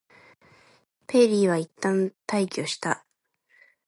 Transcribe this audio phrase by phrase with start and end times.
[1.05, 3.05] ペリーはいったん退去した。